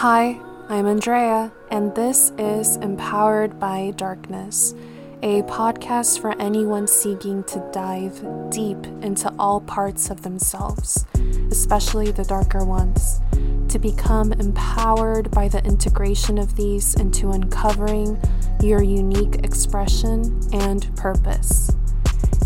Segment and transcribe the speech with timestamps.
[0.00, 0.38] Hi,
[0.68, 4.74] I'm Andrea, and this is Empowered by Darkness,
[5.22, 8.20] a podcast for anyone seeking to dive
[8.50, 11.06] deep into all parts of themselves,
[11.50, 13.22] especially the darker ones,
[13.70, 18.20] to become empowered by the integration of these into uncovering
[18.60, 21.74] your unique expression and purpose.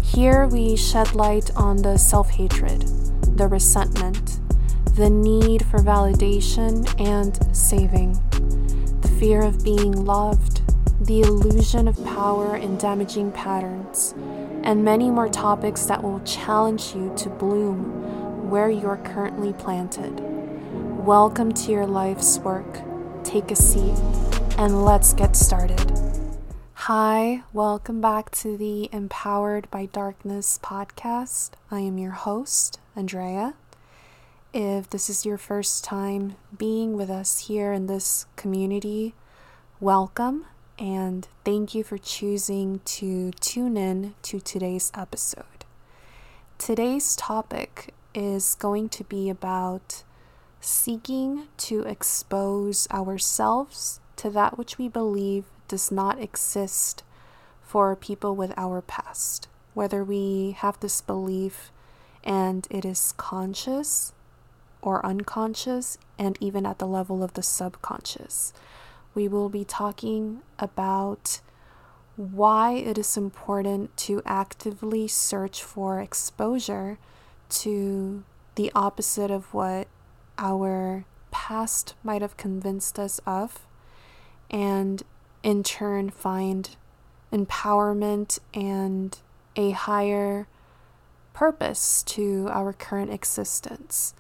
[0.05, 2.83] Here we shed light on the self hatred,
[3.37, 4.40] the resentment,
[4.95, 8.13] the need for validation and saving,
[9.01, 10.63] the fear of being loved,
[11.07, 14.15] the illusion of power in damaging patterns,
[14.65, 20.21] and many more topics that will challenge you to bloom where you're currently planted.
[21.07, 22.81] Welcome to your life's work.
[23.23, 23.97] Take a seat
[24.59, 25.99] and let's get started.
[26.75, 31.51] Hi, welcome back to the Empowered by Darkness podcast.
[31.71, 33.55] I am your host, Andrea.
[34.53, 39.15] If this is your first time being with us here in this community,
[39.79, 45.45] welcome and thank you for choosing to tune in to today's episode.
[46.59, 50.03] Today's topic is going to be about
[50.61, 57.05] seeking to expose ourselves to that which we believe does not exist
[57.63, 61.71] for people with our past, whether we have this belief
[62.25, 64.13] and it is conscious
[64.83, 68.53] or unconscious, and even at the level of the subconscious.
[69.15, 71.41] We will be talking about
[72.17, 76.99] why it is important to actively search for exposure
[77.49, 78.23] to
[78.57, 79.89] the opposite of what
[80.39, 83.67] our past might have convinced us of,
[84.51, 85.03] and
[85.43, 86.77] in turn find
[87.33, 89.19] empowerment and
[89.57, 90.47] a higher
[91.33, 94.15] purpose to our current existence.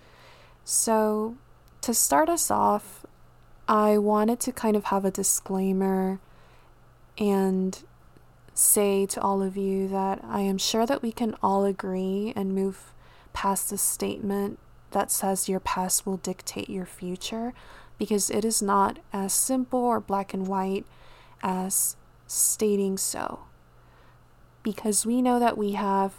[0.72, 1.34] So,
[1.80, 3.04] to start us off,
[3.66, 6.20] I wanted to kind of have a disclaimer
[7.18, 7.76] and
[8.54, 12.54] say to all of you that I am sure that we can all agree and
[12.54, 12.92] move
[13.32, 14.60] past the statement
[14.92, 17.52] that says your past will dictate your future
[17.98, 20.86] because it is not as simple or black and white
[21.42, 21.96] as
[22.28, 23.40] stating so.
[24.62, 26.14] Because we know that we have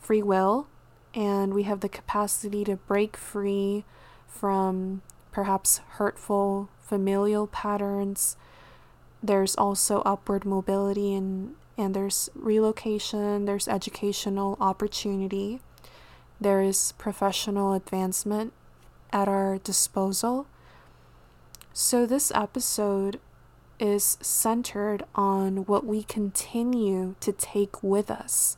[0.00, 0.66] free will
[1.14, 3.84] and we have the capacity to break free
[4.26, 8.36] from perhaps hurtful familial patterns.
[9.22, 15.60] There's also upward mobility and, and there's relocation, there's educational opportunity,
[16.40, 18.52] there is professional advancement
[19.12, 20.46] at our disposal.
[21.72, 23.20] So, this episode
[23.78, 28.56] is centered on what we continue to take with us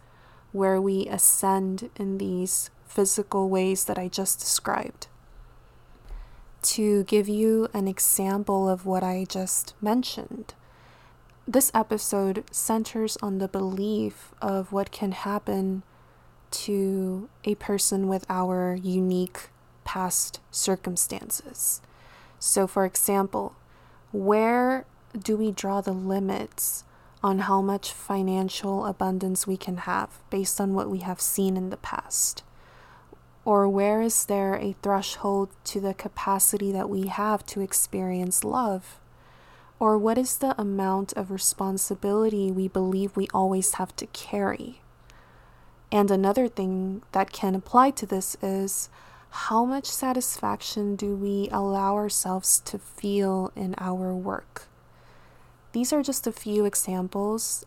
[0.55, 5.09] where we ascend in these physical ways that I just described.
[6.63, 10.55] To give you an example of what I just mentioned,
[11.47, 15.83] this episode centers on the belief of what can happen
[16.53, 19.51] to a person with our unique
[19.83, 21.83] past circumstances.
[22.39, 23.57] So, for example,
[24.13, 24.87] where
[25.19, 26.85] do we draw the limits
[27.25, 31.71] on how much financial abundance we can have based on what we have seen in
[31.71, 32.45] the past?
[33.47, 39.01] Or where is there a threshold to the capacity that we have to experience love?
[39.81, 44.83] Or what is the amount of responsibility we believe we always have to carry?
[45.91, 48.91] And another thing that can apply to this is
[49.31, 54.69] how much satisfaction do we allow ourselves to feel in our work?
[55.75, 57.67] These are just a few examples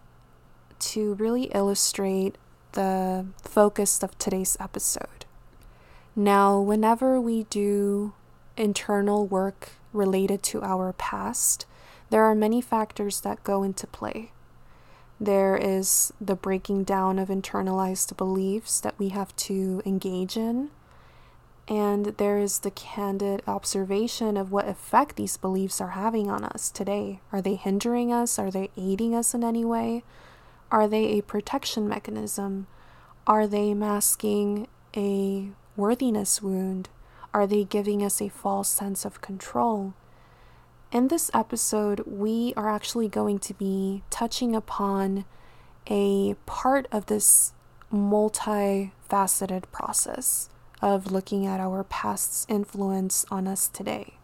[0.79, 2.37] to really illustrate
[2.71, 5.25] the focus of today's episode.
[6.15, 8.13] Now, whenever we do
[8.55, 11.65] internal work related to our past,
[12.09, 14.31] there are many factors that go into play.
[15.19, 20.69] There is the breaking down of internalized beliefs that we have to engage in.
[21.67, 26.71] And there is the candid observation of what effect these beliefs are having on us
[26.71, 27.19] today.
[27.33, 28.39] Are they hindering us?
[28.39, 30.03] Are they aiding us in any way?
[30.71, 32.67] Are they a protection mechanism?
[33.25, 36.87] Are they masking a worthiness wound?
[37.33, 39.93] Are they giving us a false sense of control?
[40.93, 45.25] In this episode, we are actually going to be touching upon
[45.87, 47.51] a part of this
[47.91, 50.49] multifaceted process
[50.81, 54.15] of looking at our past's influence on us today.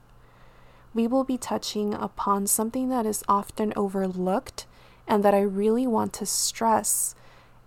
[0.94, 4.66] We will be touching upon something that is often overlooked
[5.08, 7.16] and that I really want to stress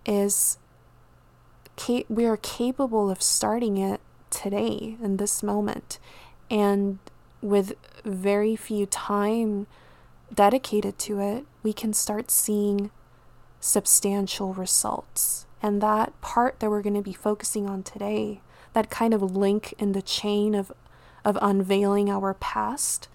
[0.05, 0.57] is
[2.09, 5.99] we are capable of starting it today in this moment
[6.49, 6.99] and
[7.41, 7.73] with
[8.03, 9.67] very few time
[10.33, 12.89] dedicated to it, we can start seeing
[13.59, 15.45] substantial results.
[15.61, 18.41] And that part that we're going to be focusing on today,
[18.77, 20.71] that kind of link in the chain of,
[21.25, 23.07] of unveiling our past,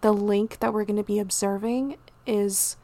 [0.00, 2.78] the link that we're going to be observing is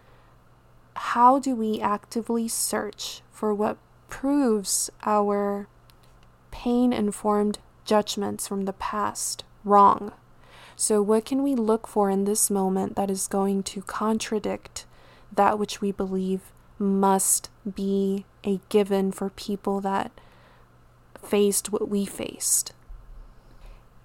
[0.97, 3.79] how do we actively search for what
[4.11, 5.67] proves our
[6.51, 10.13] pain informed judgments from the past wrong?
[10.77, 14.85] So, what can we look for in this moment that is going to contradict
[15.35, 20.13] that which we believe must be a given for people that
[21.23, 22.73] faced what we faced?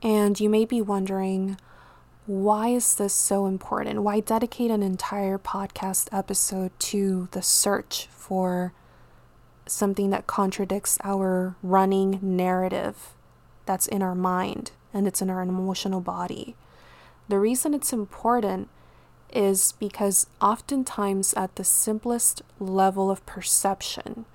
[0.02, 1.58] And you may be wondering,
[2.26, 4.04] why is this so important?
[4.04, 8.74] Why dedicate an entire podcast episode to the search for
[9.68, 13.14] something that contradicts our running narrative
[13.66, 16.56] that's in our mind and it's in our emotional body?
[17.28, 18.70] The reason it's important
[19.34, 24.26] is because oftentimes at the simplest level of perception,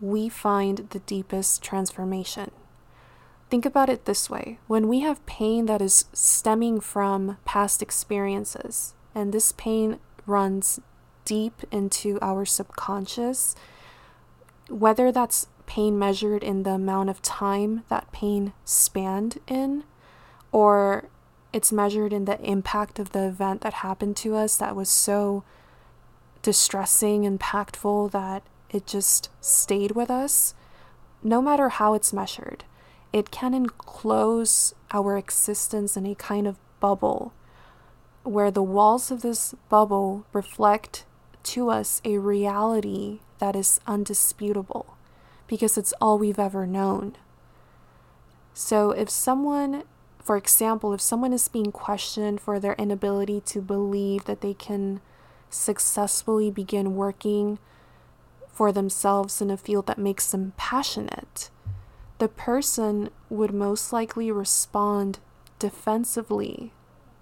[0.00, 2.50] we find the deepest transformation.
[3.50, 8.94] Think about it this way when we have pain that is stemming from past experiences,
[9.14, 10.80] and this pain runs
[11.24, 13.54] deep into our subconscious,
[14.68, 19.84] whether that's pain measured in the amount of time that pain spanned in,
[20.52, 21.08] or
[21.52, 25.42] it's measured in the impact of the event that happened to us that was so
[26.42, 30.54] distressing, and impactful that it just stayed with us.
[31.22, 32.64] No matter how it's measured,
[33.12, 37.32] it can enclose our existence in a kind of bubble
[38.22, 41.04] where the walls of this bubble reflect
[41.42, 44.96] to us a reality that is undisputable
[45.46, 47.16] because it's all we've ever known.
[48.52, 49.84] So if someone
[50.28, 55.00] for example, if someone is being questioned for their inability to believe that they can
[55.48, 57.58] successfully begin working
[58.58, 61.48] for themselves in a field that makes them passionate,
[62.18, 65.20] the person would most likely respond
[65.60, 66.72] defensively,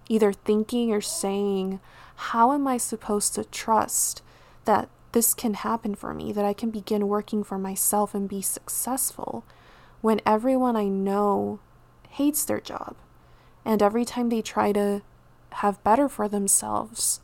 [0.08, 1.78] either thinking or saying,
[2.32, 4.22] How am I supposed to trust
[4.64, 8.40] that this can happen for me, that I can begin working for myself and be
[8.40, 9.44] successful
[10.00, 11.60] when everyone I know
[12.08, 12.96] hates their job.
[13.62, 15.02] And every time they try to
[15.60, 17.20] have better for themselves,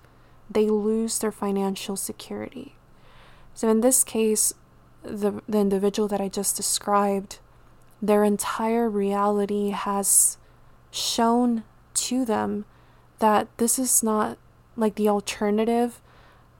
[0.51, 2.77] they lose their financial security.
[3.55, 4.53] So, in this case,
[5.03, 7.39] the, the individual that I just described,
[8.01, 10.39] their entire reality has
[10.91, 11.65] shown
[11.95, 12.65] to them
[13.19, 14.39] that this is not
[14.77, 16.01] like the alternative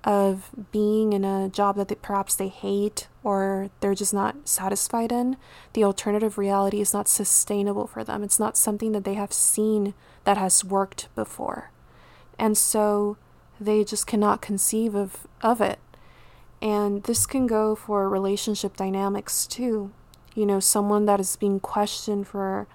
[0.05, 5.13] of being in a job that they, perhaps they hate or they're just not satisfied
[5.13, 5.37] in,
[5.75, 8.25] the alternative reality is not sustainable for them.
[8.25, 11.71] It's not something that they have seen that has worked before.
[12.39, 13.17] And so
[13.61, 15.79] they just cannot conceive of, of it.
[16.63, 19.91] And this can go for relationship dynamics too.
[20.35, 22.67] You know, someone that is being questioned for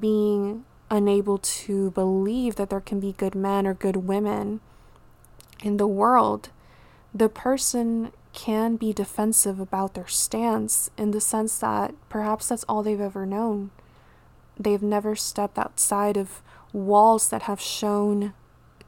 [0.00, 4.60] being unable to believe that there can be good men or good women
[5.62, 6.50] in the world,
[7.14, 12.82] the person can be defensive about their stance in the sense that perhaps that's all
[12.82, 13.70] they've ever known.
[14.58, 16.42] They've never stepped outside of
[16.72, 18.32] walls that have shown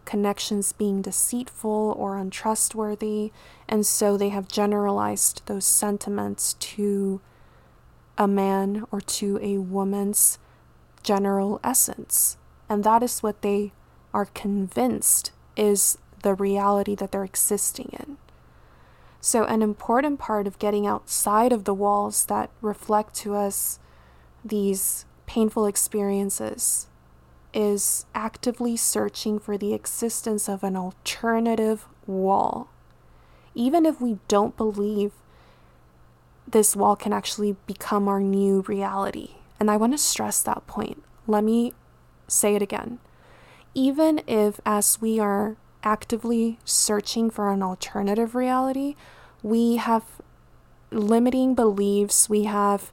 [0.04, 3.32] connections being deceitful or untrustworthy,
[3.68, 7.20] and so they have generalized those sentiments to
[8.16, 10.38] a man or to a woman's
[11.02, 12.36] general essence.
[12.68, 13.72] And that is what they
[14.12, 18.16] are convinced is the reality that they're existing in.
[19.20, 23.78] So, an important part of getting outside of the walls that reflect to us
[24.44, 26.88] these painful experiences
[27.54, 32.68] is actively searching for the existence of an alternative wall.
[33.54, 35.12] Even if we don't believe
[36.46, 39.36] this wall can actually become our new reality.
[39.60, 41.02] And I want to stress that point.
[41.26, 41.72] Let me
[42.26, 42.98] say it again.
[43.72, 48.96] Even if, as we are actively searching for an alternative reality,
[49.42, 50.04] we have
[50.90, 52.92] limiting beliefs, we have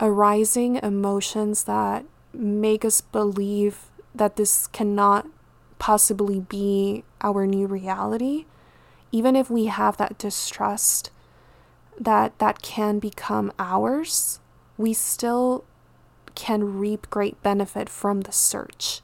[0.00, 5.26] arising emotions that make us believe that this cannot
[5.78, 8.46] possibly be our new reality.
[9.12, 11.10] Even if we have that distrust
[11.98, 14.40] that that can become ours,
[14.76, 15.64] we still
[16.34, 19.00] can reap great benefit from the search.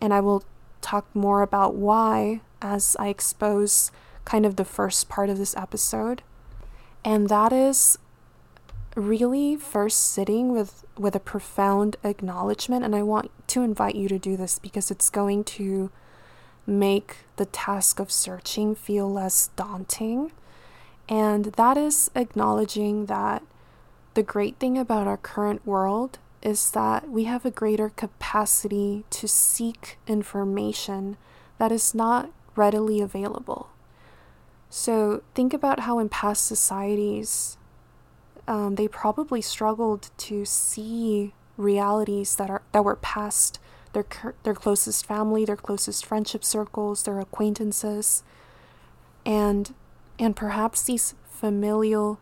[0.00, 0.42] And I will
[0.80, 3.92] talk more about why as I expose
[4.24, 6.22] kind of the first part of this episode.
[7.04, 7.98] And that is
[8.98, 14.18] really first sitting with with a profound acknowledgement and I want to invite you to
[14.18, 15.90] do this because it's going to
[16.66, 20.32] make the task of searching feel less daunting.
[21.08, 23.42] And that is acknowledging that
[24.14, 29.28] the great thing about our current world is that we have a greater capacity to
[29.28, 31.16] seek information
[31.58, 33.70] that is not readily available.
[34.70, 37.57] So think about how in past societies
[38.48, 43.60] um, they probably struggled to see realities that are that were past
[43.92, 44.06] their
[44.42, 48.22] their closest family, their closest friendship circles, their acquaintances,
[49.26, 49.74] and
[50.18, 52.18] and perhaps these familial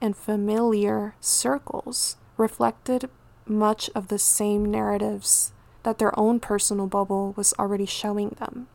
[0.00, 3.10] and familiar circles reflected
[3.46, 8.68] much of the same narratives that their own personal bubble was already showing them.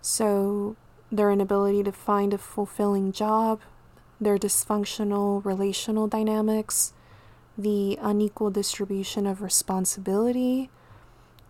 [0.00, 0.76] So,
[1.10, 3.60] their inability to find a fulfilling job,
[4.22, 6.92] their dysfunctional relational dynamics,
[7.56, 10.70] the unequal distribution of responsibility,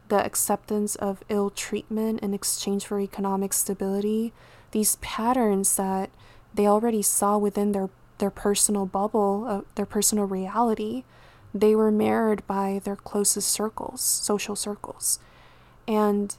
[0.09, 4.33] the acceptance of ill treatment in exchange for economic stability,
[4.73, 6.11] these patterns that
[6.55, 7.89] they already saw within their,
[8.19, 11.05] their personal bubble, uh, their personal reality,
[11.55, 15.19] they were mirrored by their closest circles, social circles.
[15.87, 16.35] And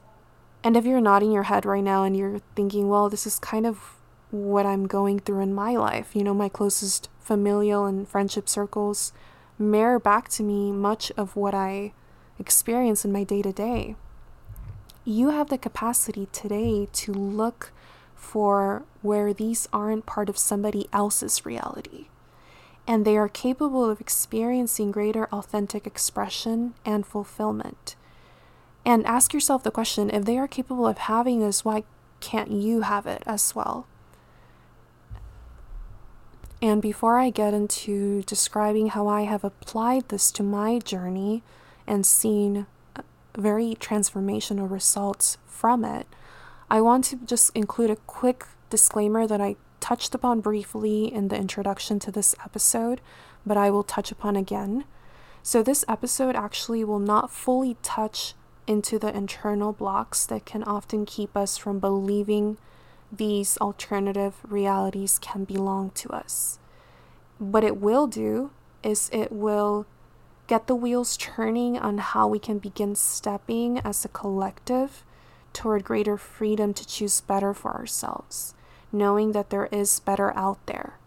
[0.63, 3.67] and if you're nodding your head right now and you're thinking, well, this is kind
[3.67, 3.97] of
[4.33, 6.15] what I'm going through in my life.
[6.15, 9.13] You know, my closest familial and friendship circles
[9.59, 11.93] mirror back to me much of what I
[12.39, 13.95] experience in my day to day.
[15.05, 17.71] You have the capacity today to look
[18.15, 22.07] for where these aren't part of somebody else's reality.
[22.87, 27.95] And they are capable of experiencing greater authentic expression and fulfillment.
[28.83, 31.83] And ask yourself the question if they are capable of having this, why
[32.19, 33.85] can't you have it as well?
[36.63, 41.43] And before I get into describing how I have applied this to my journey
[41.85, 43.01] and seen uh,
[43.37, 46.07] very transformational results from it,
[46.69, 51.35] I want to just include a quick disclaimer that I touched upon briefly in the
[51.35, 53.01] introduction to this episode,
[53.45, 54.85] but I will touch upon again.
[55.41, 58.35] So, this episode actually will not fully touch
[58.67, 62.57] into the internal blocks that can often keep us from believing
[63.15, 66.59] these alternative realities can belong to us.
[67.37, 68.51] What it will do
[68.81, 69.85] is it will
[70.47, 75.03] get the wheels turning on how we can begin stepping as a collective
[75.53, 78.55] toward greater freedom to choose better for ourselves,
[78.91, 80.99] knowing that there is better out there.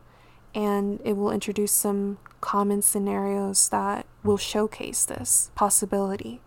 [0.55, 6.41] And it will introduce some common scenarios that will showcase this possibility.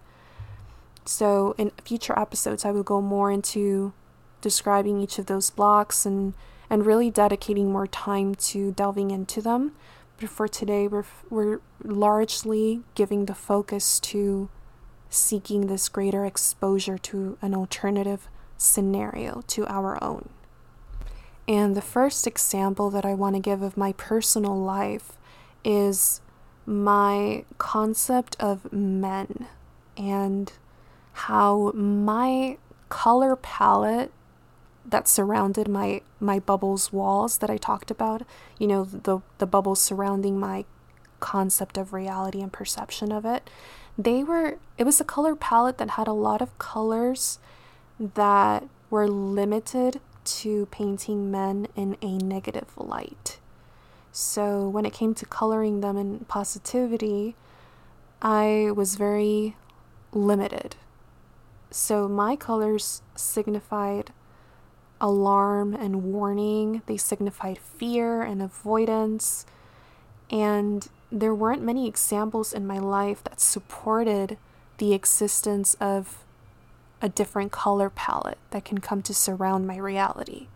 [1.05, 3.93] So, in future episodes, I will go more into
[4.41, 6.33] describing each of those blocks and,
[6.69, 9.73] and really dedicating more time to delving into them.
[10.19, 14.49] But for today, we're, we're largely giving the focus to
[15.09, 18.27] seeking this greater exposure to an alternative
[18.57, 20.29] scenario to our own.
[21.47, 25.13] And the first example that I want to give of my personal life
[25.63, 26.21] is
[26.65, 29.47] my concept of men
[29.97, 30.53] and
[31.13, 32.57] how my
[32.89, 34.11] color palette
[34.89, 38.23] that surrounded my my bubbles walls that I talked about,
[38.57, 40.65] you know, the the bubbles surrounding my
[41.19, 43.49] concept of reality and perception of it.
[43.97, 47.39] They were it was a color palette that had a lot of colors
[47.99, 53.39] that were limited to painting men in a negative light.
[54.11, 57.35] So when it came to coloring them in positivity,
[58.21, 59.55] I was very
[60.11, 60.75] limited.
[61.71, 64.11] So my colors signified
[65.01, 69.45] alarm and warning, they signified fear and avoidance.
[70.29, 74.37] And there weren't many examples in my life that supported
[74.77, 76.23] the existence of
[77.01, 80.47] a different color palette that can come to surround my reality.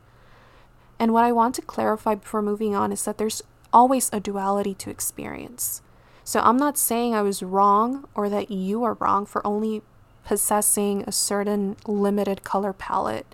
[0.99, 4.73] And what I want to clarify before moving on is that there's always a duality
[4.75, 5.81] to experience.
[6.23, 9.81] So I'm not saying I was wrong or that you are wrong for only
[10.25, 13.25] possessing a certain limited color palette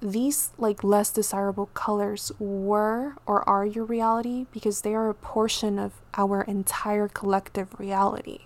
[0.00, 5.78] these like less desirable colors were or are your reality because they are a portion
[5.78, 8.42] of our entire collective reality.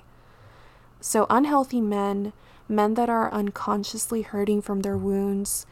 [1.01, 2.33] So, unhealthy men,
[2.69, 5.67] men that are unconsciously hurting from their wounds,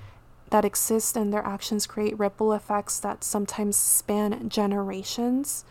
[0.51, 5.65] that exist and their actions create ripple effects that sometimes span generations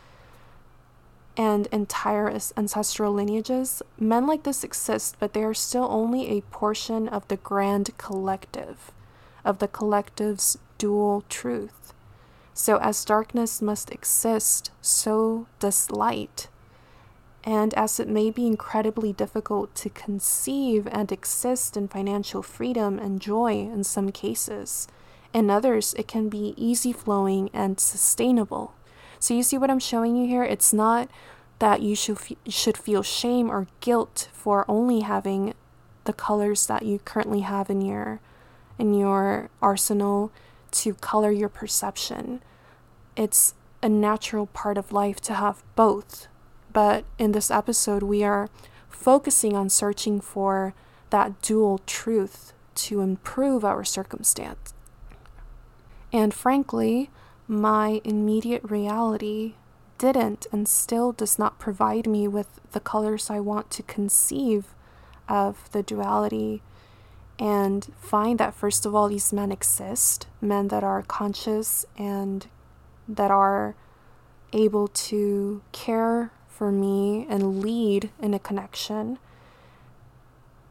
[1.36, 3.82] and entire ancestral lineages.
[4.00, 8.92] Men like this exist, but they are still only a portion of the grand collective
[9.44, 11.94] of the collective's dual truth.
[12.54, 16.50] So, as darkness must exist, so does light.
[17.44, 23.22] And as it may be incredibly difficult to conceive and exist in financial freedom and
[23.22, 24.88] joy in some cases,
[25.34, 28.74] in others, it can be easy flowing and sustainable.
[29.20, 30.44] So, you see what I'm showing you here?
[30.44, 31.10] It's not
[31.60, 35.54] that you should, f- should feel shame or guilt for only having
[36.06, 38.20] the colors that you currently have in your
[38.80, 40.32] in your arsenal
[40.72, 42.42] to color your perception
[43.20, 46.28] it's a natural part of life to have both.
[46.72, 48.50] But in this episode, we are
[48.88, 50.74] focusing on searching for
[51.10, 54.74] that dual truth to improve our circumstance.
[56.14, 57.10] And frankly,
[57.46, 59.56] my immediate reality
[59.98, 64.74] didn't and still does not provide me with the colors I want to conceive
[65.28, 66.62] of the duality
[67.40, 72.48] and find that, first of all, these men exist men that are conscious and
[73.08, 73.76] that are
[74.52, 79.18] able to care for me and lead in a connection.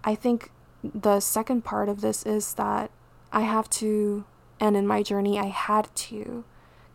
[0.04, 0.50] I think
[0.82, 2.90] the second part of this is that
[3.32, 4.25] I have to,
[4.60, 6.44] and in my journey, I had to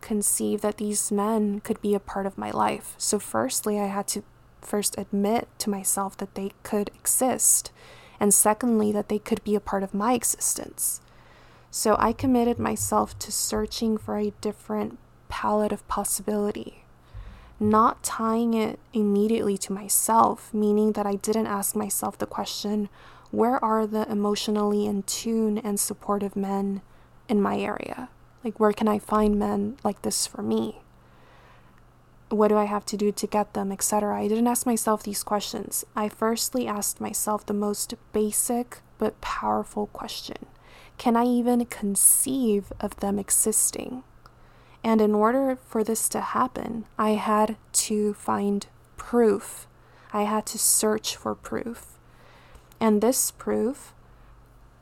[0.00, 2.94] conceive that these men could be a part of my life.
[2.98, 4.22] So, firstly, I had to
[4.60, 7.72] first admit to myself that they could exist,
[8.20, 11.00] and secondly, that they could be a part of my existence.
[11.70, 16.84] So, I committed myself to searching for a different palette of possibility,
[17.58, 22.88] not tying it immediately to myself, meaning that I didn't ask myself the question,
[23.32, 26.82] where are the emotionally in tune and supportive men
[27.28, 28.08] in my area?
[28.44, 30.83] Like, where can I find men like this for me?
[32.34, 34.18] What do I have to do to get them, etc.?
[34.18, 35.84] I didn't ask myself these questions.
[35.94, 40.46] I firstly asked myself the most basic but powerful question
[40.98, 44.02] Can I even conceive of them existing?
[44.82, 49.66] And in order for this to happen, I had to find proof.
[50.12, 51.98] I had to search for proof.
[52.80, 53.94] And this proof,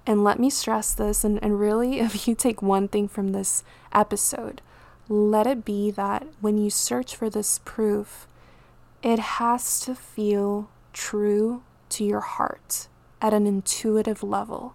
[0.06, 3.62] and let me stress this, and, and really, if you take one thing from this
[3.92, 4.62] episode,
[5.08, 8.26] let it be that when you search for this proof,
[9.02, 12.88] it has to feel true to your heart
[13.20, 14.74] at an intuitive level.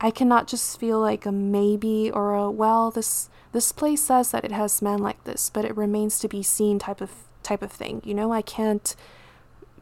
[0.00, 4.44] I cannot just feel like a maybe or a well, this this place says that
[4.44, 7.10] it has men like this, but it remains to be seen type of
[7.42, 8.00] type of thing.
[8.04, 8.96] You know, I can't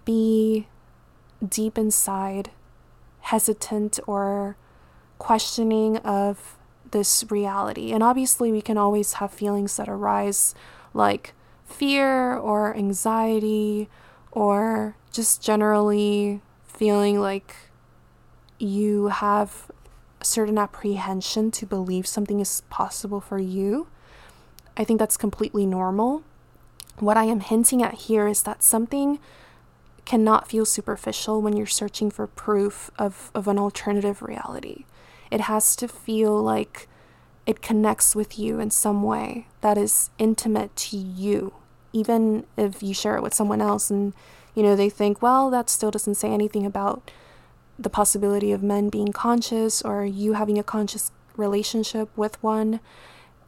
[0.04, 0.66] be
[1.46, 2.50] deep inside
[3.20, 4.56] hesitant or
[5.18, 6.57] questioning of
[6.90, 7.92] this reality.
[7.92, 10.54] And obviously, we can always have feelings that arise
[10.94, 11.34] like
[11.66, 13.88] fear or anxiety
[14.32, 17.54] or just generally feeling like
[18.58, 19.70] you have
[20.20, 23.86] a certain apprehension to believe something is possible for you.
[24.76, 26.22] I think that's completely normal.
[26.98, 29.18] What I am hinting at here is that something
[30.04, 34.84] cannot feel superficial when you're searching for proof of, of an alternative reality.
[35.30, 36.88] It has to feel like
[37.46, 41.54] it connects with you in some way that is intimate to you,
[41.92, 44.12] even if you share it with someone else and
[44.54, 47.10] you know they think, well, that still doesn't say anything about
[47.78, 52.80] the possibility of men being conscious or you having a conscious relationship with one.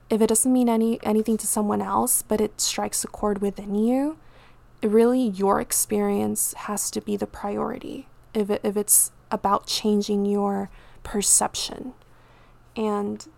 [0.08, 3.74] If it doesn't mean any anything to someone else but it strikes a chord within
[3.74, 4.16] you
[4.82, 8.08] really your experience has to be the priority.
[8.32, 10.70] If, it, if it's about changing your
[11.02, 11.92] perception
[12.76, 13.28] and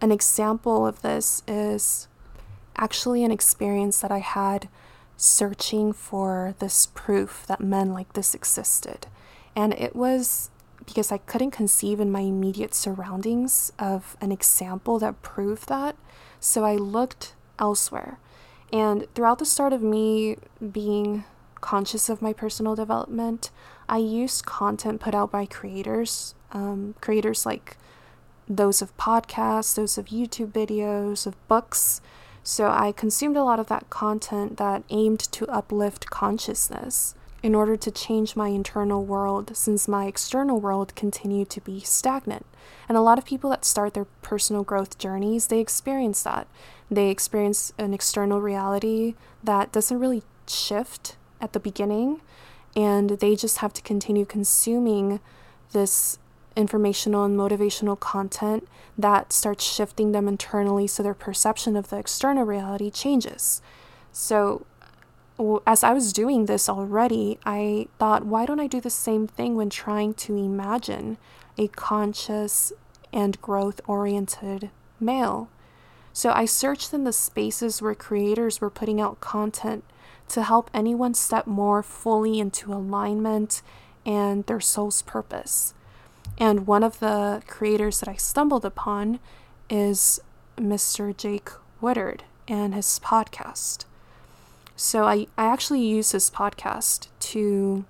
[0.00, 2.08] an example of this is
[2.76, 4.68] actually an experience that i had
[5.16, 9.06] searching for this proof that men like this existed
[9.54, 10.50] and it was
[10.86, 15.96] because I couldn't conceive in my immediate surroundings of an example that proved that.
[16.40, 18.18] So I looked elsewhere.
[18.72, 20.38] And throughout the start of me
[20.72, 21.24] being
[21.60, 23.50] conscious of my personal development,
[23.88, 27.76] I used content put out by creators, um, creators like
[28.48, 32.00] those of podcasts, those of YouTube videos, of books.
[32.42, 37.76] So I consumed a lot of that content that aimed to uplift consciousness in order
[37.76, 42.46] to change my internal world since my external world continued to be stagnant.
[42.88, 46.46] And a lot of people that start their personal growth journeys, they experience that.
[46.90, 49.14] They experience an external reality
[49.44, 52.22] that doesn't really shift at the beginning,
[52.74, 55.20] and they just have to continue consuming
[55.72, 56.18] this
[56.56, 58.66] informational and motivational content
[58.96, 63.60] that starts shifting them internally so their perception of the external reality changes.
[64.10, 64.66] So,
[65.66, 69.54] as I was doing this already, I thought, why don't I do the same thing
[69.54, 71.18] when trying to imagine
[71.58, 72.72] a conscious
[73.12, 75.50] and growth oriented male?
[76.16, 79.84] So I searched in the spaces where creators were putting out content
[80.28, 83.60] to help anyone step more fully into alignment
[84.06, 85.74] and their soul's purpose.
[86.38, 89.20] And one of the creators that I stumbled upon
[89.70, 90.20] is
[90.56, 91.16] Mr.
[91.16, 93.84] Jake Woodard and his podcast.
[94.76, 97.84] So I, I actually use his podcast to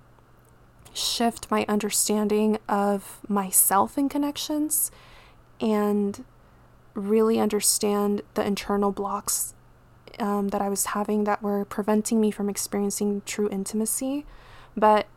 [0.93, 4.89] shift my understanding of myself and connections
[5.59, 6.23] and
[6.93, 9.53] really understand the internal blocks
[10.19, 14.25] um, that I was having that were preventing me from experiencing true intimacy.
[14.75, 15.07] But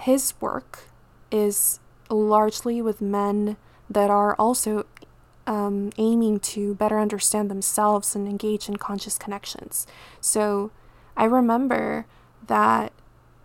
[0.00, 0.88] his work
[1.30, 3.56] is largely with men
[3.88, 4.86] that are also
[5.46, 9.86] um, aiming to better understand themselves and engage in conscious connections.
[10.20, 10.70] So
[11.16, 12.06] I remember
[12.46, 12.92] that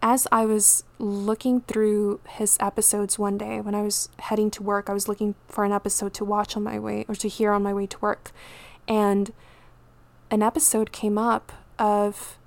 [0.01, 4.89] as I was looking through his episodes one day when I was heading to work,
[4.89, 7.63] I was looking for an episode to watch on my way or to hear on
[7.63, 8.31] my way to work.
[8.87, 9.33] And
[10.31, 12.37] an episode came up of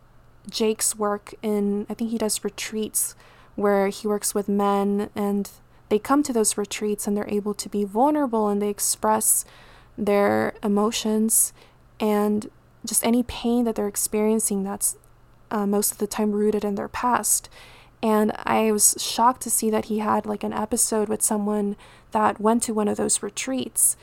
[0.48, 3.14] Jake's work in, I think he does retreats
[3.55, 5.51] where he works with men and
[5.92, 9.44] they come to those retreats and they're able to be vulnerable and they express
[9.98, 11.52] their emotions
[12.00, 12.50] and
[12.83, 14.96] just any pain that they're experiencing that's
[15.50, 17.50] uh, most of the time rooted in their past.
[18.02, 21.76] And I was shocked to see that he had like an episode with someone
[22.12, 23.98] that went to one of those retreats.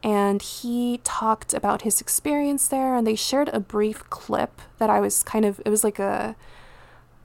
[0.00, 5.00] And he talked about his experience there, and they shared a brief clip that I
[5.00, 6.36] was kind of, it was like a,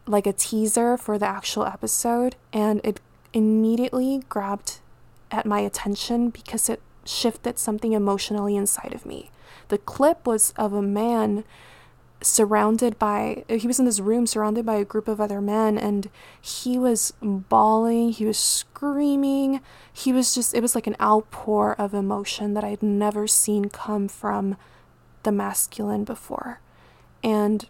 [0.07, 2.99] like a teaser for the actual episode, and it
[3.37, 4.79] immediately grabbed
[5.29, 9.29] at my attention because it shifted something emotionally inside of me.
[9.67, 11.43] The clip was of a man
[12.19, 16.09] surrounded by he was in this room surrounded by a group of other men and
[16.41, 19.61] he was bawling he was screaming
[19.93, 23.69] he was just it was like an outpour of emotion that i had never seen
[23.69, 24.57] come from
[25.21, 26.59] the masculine before
[27.23, 27.69] and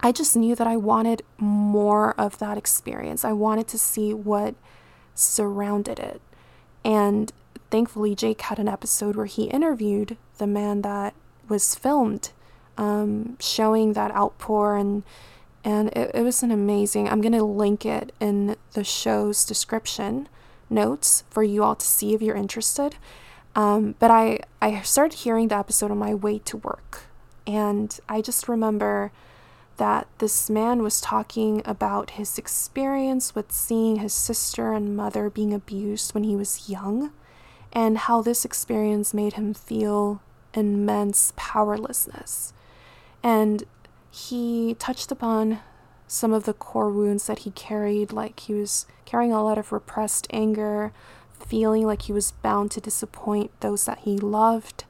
[0.00, 3.24] i just knew that i wanted more of that experience.
[3.24, 4.54] I wanted to see what
[5.14, 6.20] surrounded it.
[6.84, 7.32] And
[7.70, 11.14] thankfully jake had an episode where he interviewed the man that
[11.48, 12.30] was filmed
[12.76, 15.02] um, showing that outpour and
[15.64, 20.28] and it, it was an amazing i'm to link it in the show's description
[20.70, 22.96] notes for you all to see if you're interested.
[23.54, 27.04] Um, but I, I started hearing the episode on my way to work.
[27.46, 29.10] And i just remember
[29.78, 35.52] that this man was talking about his experience with seeing his sister and mother being
[35.52, 37.12] abused when he was young
[37.72, 40.20] and how this experience made him feel
[40.54, 42.52] immense powerlessness
[43.22, 43.64] and
[44.10, 45.60] he touched upon
[46.06, 49.72] some of the core wounds that he carried, like he was carrying a lot of
[49.72, 50.92] repressed anger,
[51.38, 54.84] feeling like he was bound to disappoint those that he loved.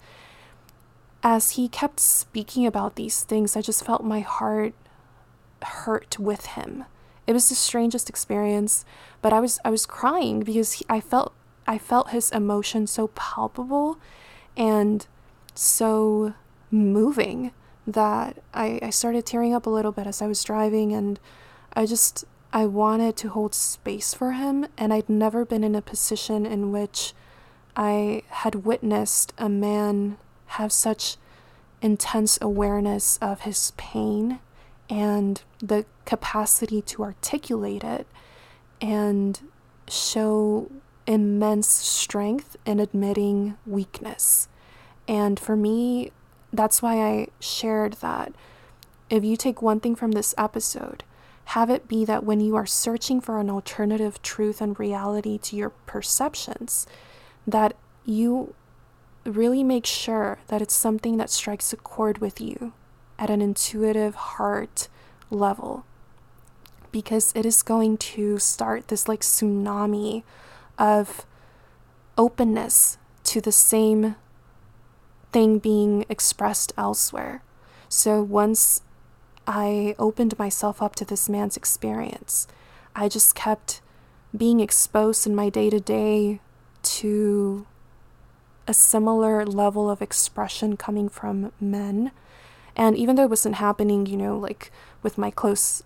[1.23, 4.75] As he kept speaking about these things, I just felt my heart
[5.63, 6.85] hurt with him.
[7.27, 8.85] It was the strangest experience,
[9.21, 11.35] but I was I was crying because he, I felt
[11.67, 13.99] I felt his emotion so palpable
[14.57, 15.07] and
[15.55, 16.35] so
[16.71, 17.53] moving
[17.87, 21.19] that I, I started tearing up a little bit as I was driving and
[21.75, 25.83] I just I wanted to hold space for him and I'd never been in a
[25.83, 27.13] position in which
[27.77, 30.17] I had witnessed a man
[30.49, 31.17] have such
[31.81, 34.41] intense awareness of his pain
[34.91, 38.07] and the capacity to articulate it
[38.81, 39.41] and
[39.89, 40.71] show
[41.07, 44.49] immense strength in admitting weakness.
[45.07, 46.13] And for me,
[46.53, 48.33] that's why I shared that.
[49.11, 51.05] If you take one thing from this episode,
[51.47, 55.57] have it be that when you are searching for an alternative truth and reality to
[55.57, 56.87] your perceptions,
[57.47, 58.55] that you
[59.33, 62.73] really make sure that it's something that strikes a chord with you
[63.19, 64.89] at an intuitive heart
[65.31, 65.85] level.
[66.91, 70.23] Because it is going to start this like tsunami
[70.79, 71.27] of
[72.17, 74.17] openness to the same
[75.33, 77.43] thing being expressed elsewhere.
[77.89, 78.83] So once
[79.47, 82.47] I opened myself up to this man's experience,
[82.95, 83.81] I just kept
[84.37, 86.41] being exposed in my day to day
[86.83, 87.67] to
[88.69, 92.13] a similar level of expression coming from men.
[92.77, 94.71] And even though it wasn't happening, you know, like
[95.03, 95.83] with my close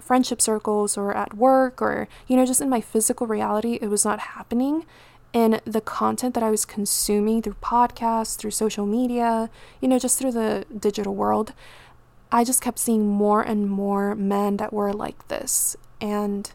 [0.00, 4.04] friendship circles or at work or, you know, just in my physical reality, it was
[4.04, 4.86] not happening
[5.32, 10.18] in the content that I was consuming through podcasts, through social media, you know, just
[10.18, 11.52] through the digital world,
[12.30, 15.76] I just kept seeing more and more men that were like this.
[16.00, 16.50] And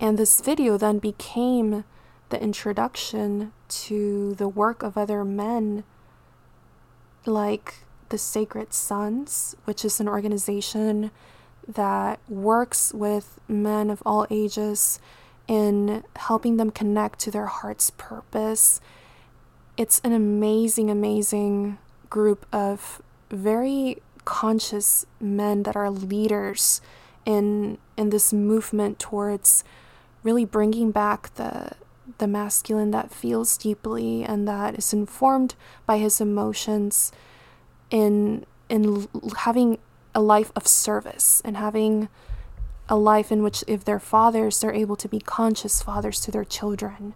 [0.00, 1.84] and this video then became
[2.28, 5.84] the introduction to the work of other men
[7.26, 7.74] like
[8.08, 11.10] the Sacred Sons, which is an organization
[11.66, 14.98] that works with men of all ages
[15.48, 18.80] in helping them connect to their heart's purpose.
[19.76, 21.78] It's an amazing, amazing
[22.10, 26.80] group of very conscious men that are leaders
[27.26, 29.64] in in this movement towards
[30.22, 31.72] really bringing back the
[32.18, 35.54] the masculine that feels deeply and that is informed
[35.86, 37.12] by his emotions
[37.90, 39.78] in in having
[40.14, 42.08] a life of service and having
[42.88, 46.44] a life in which if they're fathers they're able to be conscious fathers to their
[46.44, 47.14] children.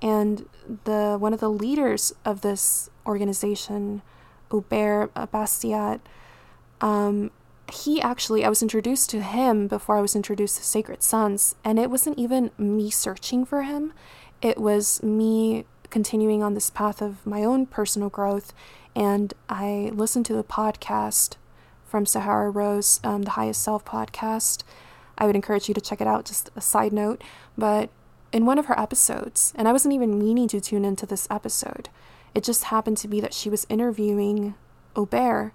[0.00, 0.48] And
[0.84, 4.02] the one of the leaders of this organization
[4.50, 6.00] Aubert Bastiat
[6.80, 7.30] um,
[7.70, 11.78] he actually I was introduced to him before I was introduced to Sacred Sons and
[11.78, 13.92] it wasn't even me searching for him
[14.42, 18.52] it was me continuing on this path of my own personal growth
[18.94, 21.36] and I listened to the podcast
[21.86, 24.64] from Sahara Rose, um, the Highest Self podcast.
[25.16, 27.22] I would encourage you to check it out, just a side note.
[27.56, 27.90] But
[28.32, 31.88] in one of her episodes, and I wasn't even meaning to tune into this episode,
[32.34, 34.54] it just happened to be that she was interviewing
[34.96, 35.52] Aubert.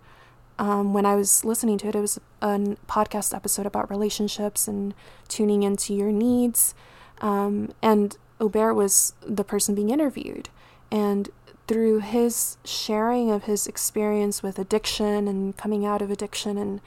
[0.58, 4.94] Um, when I was listening to it, it was a podcast episode about relationships and
[5.28, 6.76] tuning into your needs.
[7.22, 10.50] Um, and Aubert was the person being interviewed.
[10.92, 11.30] And
[11.68, 16.82] through his sharing of his experience with addiction and coming out of addiction and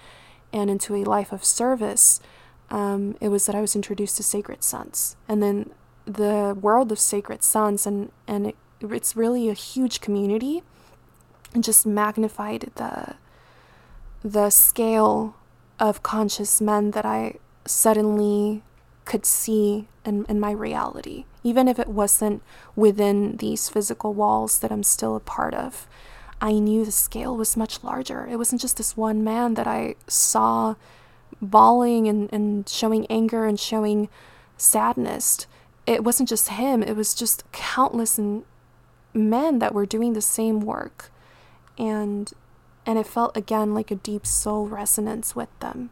[0.52, 2.20] and into a life of service,
[2.70, 5.70] um, it was that I was introduced to Sacred Sons, and then
[6.04, 10.62] the world of Sacred Sons, and and it, it's really a huge community,
[11.52, 13.16] and just magnified the
[14.22, 15.34] the scale
[15.78, 17.34] of conscious men that I
[17.66, 18.62] suddenly
[19.04, 22.42] could see in, in my reality, even if it wasn't
[22.74, 25.86] within these physical walls that I'm still a part of.
[26.40, 28.26] I knew the scale was much larger.
[28.26, 30.74] It wasn't just this one man that I saw
[31.40, 34.08] bawling and, and showing anger and showing
[34.56, 35.46] sadness.
[35.86, 38.18] It wasn't just him, it was just countless
[39.14, 41.12] men that were doing the same work.
[41.78, 42.32] And
[42.84, 45.90] and it felt again like a deep soul resonance with them.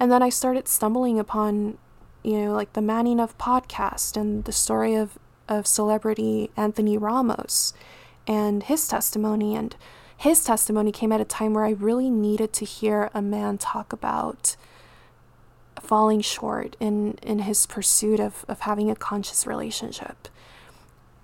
[0.00, 1.78] And then I started stumbling upon
[2.22, 7.72] you know, like the Man Enough podcast and the story of, of celebrity Anthony Ramos
[8.26, 9.54] and his testimony.
[9.54, 9.76] And
[10.16, 13.92] his testimony came at a time where I really needed to hear a man talk
[13.92, 14.56] about
[15.80, 20.28] falling short in, in his pursuit of, of having a conscious relationship.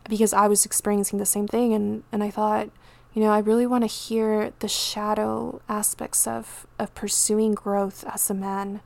[0.08, 2.70] Because I was experiencing the same thing and, and I thought,
[3.14, 8.28] you know, I really want to hear the shadow aspects of, of pursuing growth as
[8.28, 8.80] a man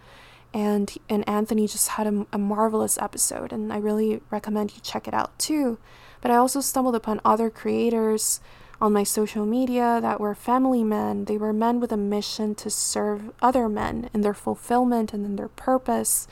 [0.55, 5.07] and and Anthony just had a, a, marvelous episode and I really recommend you check
[5.07, 5.79] it out too.
[6.21, 8.41] But I also stumbled upon other creators
[8.81, 11.27] on my social media that were family men.
[11.27, 15.37] They were men with a mission to serve other men in their fulfillment and in
[15.37, 16.27] their purpose.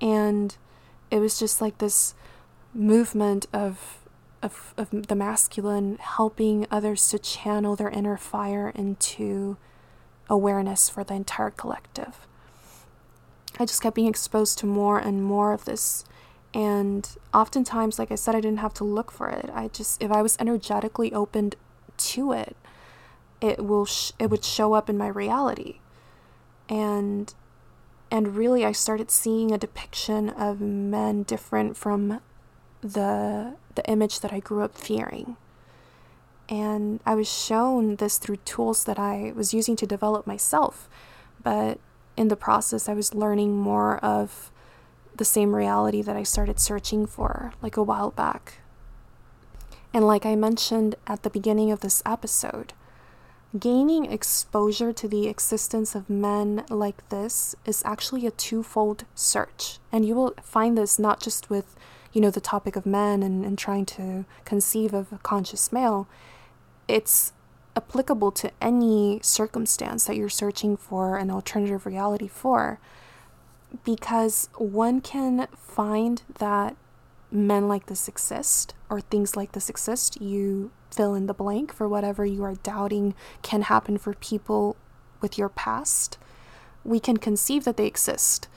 [0.00, 0.56] And
[1.10, 2.14] it was just like this
[2.72, 3.96] movement of
[4.42, 9.58] of, of the masculine helping others to channel their inner fire into
[10.30, 12.26] awareness for the entire collective.
[13.60, 16.04] I just kept being exposed to more and more of this.
[16.54, 19.50] And oftentimes, like I said, I didn't have to look for it.
[19.52, 21.56] I just, if I was energetically opened
[21.98, 22.56] to it,
[23.42, 25.80] it will, sh- it would show up in my reality.
[26.70, 27.34] And,
[28.10, 32.22] and really, I started seeing a depiction of men different from
[32.80, 35.36] the, the image that I grew up fearing.
[36.48, 40.88] And I was shown this through tools that I was using to develop myself.
[41.42, 41.78] But
[42.20, 44.52] in the process, I was learning more of
[45.16, 48.58] the same reality that I started searching for like a while back.
[49.94, 52.74] And like I mentioned at the beginning of this episode,
[53.58, 59.78] gaining exposure to the existence of men like this is actually a twofold search.
[59.90, 61.74] And you will find this not just with,
[62.12, 66.06] you know, the topic of men and, and trying to conceive of a conscious male.
[66.86, 67.32] It's
[67.80, 72.78] applicable to any circumstance that you're searching for an alternative reality for
[73.84, 76.76] because one can find that
[77.30, 80.20] men like this exist or things like this exist.
[80.20, 84.76] You fill in the blank for whatever you are doubting can happen for people
[85.20, 86.18] with your past.
[86.84, 88.48] We can conceive that they exist.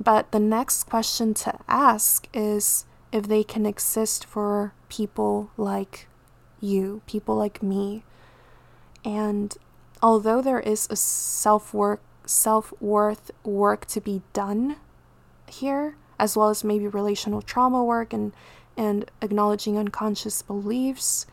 [0.00, 6.08] But the next question to ask is if they can exist for people like
[6.60, 8.04] you, people like me,
[9.08, 9.56] and
[10.02, 14.76] although there is a self work self worth work to be done
[15.46, 18.34] here, as well as maybe relational trauma work and
[18.76, 21.26] and acknowledging unconscious beliefs,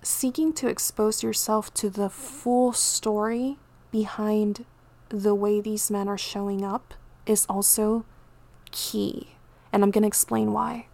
[0.00, 3.58] seeking to expose yourself to the full story
[3.92, 4.64] behind
[5.10, 6.94] the way these men are showing up
[7.26, 8.06] is also
[8.70, 9.36] key.
[9.70, 10.86] And I'm going to explain why.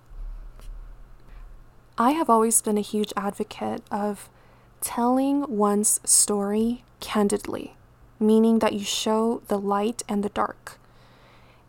[1.97, 4.29] I have always been a huge advocate of
[4.83, 7.75] telling one's story candidly,
[8.21, 10.79] meaning that you show the light and the dark.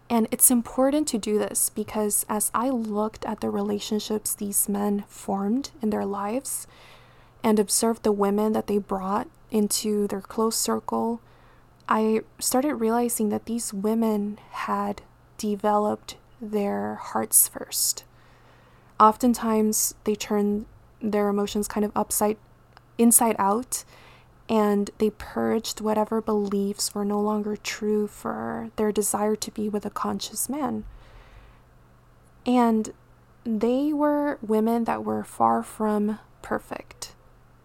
[0.09, 5.05] And it's important to do this because as I looked at the relationships these men
[5.07, 6.67] formed in their lives
[7.43, 11.21] and observed the women that they brought into their close circle,
[11.87, 15.01] I started realizing that these women had
[15.37, 18.03] developed their hearts first.
[18.99, 20.65] Oftentimes, they turn
[21.01, 22.37] their emotions kind of upside,
[22.97, 23.83] inside out,
[24.49, 29.85] and they purged whatever beliefs were no longer true for their desire to be with
[29.85, 30.83] a conscious man.
[32.45, 32.93] And
[33.45, 37.15] they were women that were far from perfect.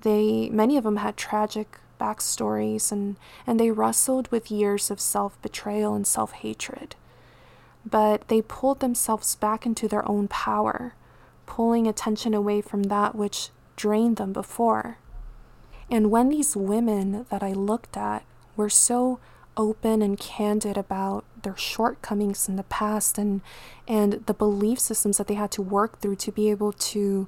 [0.03, 5.41] They many of them had tragic backstories and, and they wrestled with years of self
[5.43, 6.95] betrayal and self hatred.
[7.85, 10.95] But they pulled themselves back into their own power,
[11.47, 14.99] pulling attention away from that which drained them before.
[15.91, 18.25] And when these women that I looked at
[18.57, 19.21] were so
[19.57, 23.41] open and candid about their shortcomings in the past and
[23.87, 27.27] and the belief systems that they had to work through to be able to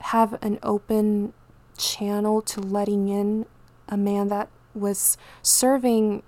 [0.00, 1.32] have an open
[1.78, 3.46] channel to letting in
[3.88, 6.22] a man that was serving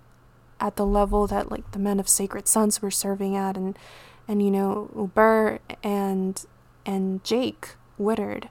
[0.58, 3.78] at the level that like the men of Sacred Sons were serving at and
[4.26, 6.42] and you know Aubert and
[6.86, 8.48] and Jake Woodard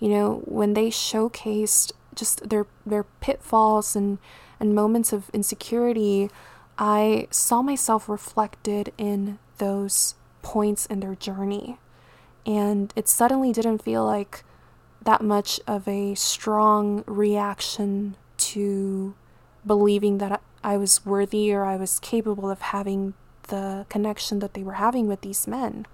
[0.00, 4.18] you know when they showcased just their their pitfalls and
[4.60, 6.30] and moments of insecurity
[6.76, 11.78] I saw myself reflected in those points in their journey
[12.46, 14.44] and it suddenly didn't feel like
[15.02, 19.14] that much of a strong reaction to
[19.66, 23.14] believing that I was worthy or I was capable of having
[23.48, 25.86] the connection that they were having with these men.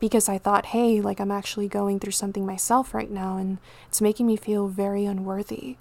[0.00, 4.00] Because I thought, hey, like I'm actually going through something myself right now and it's
[4.00, 5.76] making me feel very unworthy.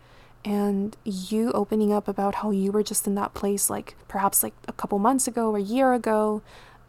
[0.46, 4.54] And you opening up about how you were just in that place, like perhaps like
[4.68, 6.42] a couple months ago, a year ago,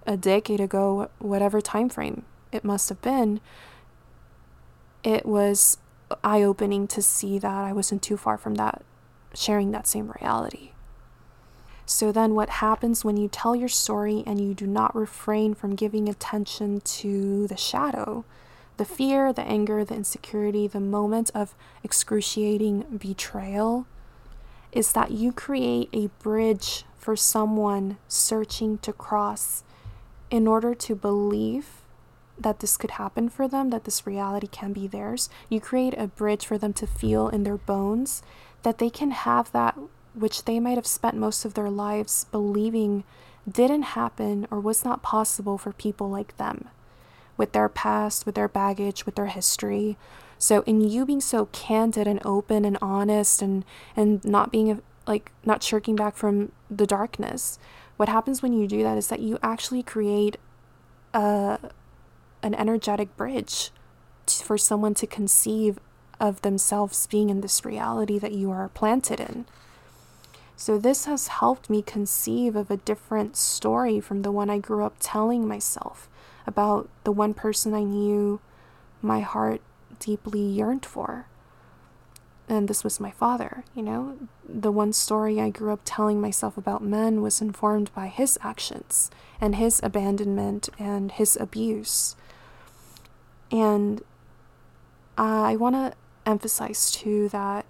[0.07, 3.41] a decade ago, whatever time frame it must have been,
[5.03, 5.79] it was
[6.25, 8.83] eye opening to see that I wasn't too far from that,
[9.35, 10.73] sharing that same reality.
[11.91, 15.75] So, then what happens when you tell your story and you do not refrain from
[15.75, 18.25] giving attention to the shadow,
[18.77, 23.87] the fear, the anger, the insecurity, the moment of excruciating betrayal?
[24.71, 29.65] Is that you create a bridge for someone searching to cross
[30.31, 31.83] in order to believe
[32.39, 35.29] that this could happen for them, that this reality can be theirs.
[35.49, 38.23] You create a bridge for them to feel in their bones
[38.63, 39.77] that they can have that
[40.15, 43.05] which they might have spent most of their lives believing
[43.51, 46.69] didn't happen or was not possible for people like them,
[47.37, 49.97] with their past, with their baggage, with their history.
[50.39, 53.65] So, in you being so candid and open and honest and,
[53.97, 57.59] and not being like not shirking back from the darkness,
[57.97, 60.37] what happens when you do that is that you actually create
[61.13, 61.59] a
[62.43, 63.71] an energetic bridge
[64.27, 65.79] for someone to conceive
[66.19, 69.47] of themselves being in this reality that you are planted in.
[70.61, 74.85] So, this has helped me conceive of a different story from the one I grew
[74.85, 76.07] up telling myself
[76.47, 78.41] about the one person I knew
[79.01, 79.63] my heart
[79.99, 81.29] deeply yearned for.
[82.47, 84.19] And this was my father, you know?
[84.47, 89.11] The one story I grew up telling myself about men was informed by his actions
[89.41, 92.17] and his abandonment and his abuse.
[93.51, 94.03] And
[95.17, 95.95] I want to
[96.27, 97.65] emphasize too that